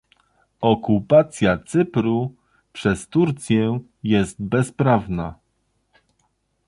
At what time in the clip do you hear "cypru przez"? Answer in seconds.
1.57-3.07